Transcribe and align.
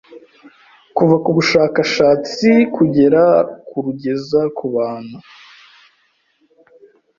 kuva 0.95 1.15
ku 1.23 1.29
bushakashatsi 1.37 2.49
kugera 2.75 3.21
ku 3.45 3.51
kurugeza 3.67 4.41
ku 4.57 4.65
bantu, 4.75 5.17